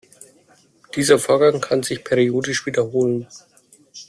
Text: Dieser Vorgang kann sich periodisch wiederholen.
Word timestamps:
Dieser 0.95 1.19
Vorgang 1.19 1.61
kann 1.61 1.83
sich 1.83 2.03
periodisch 2.03 2.65
wiederholen. 2.65 3.27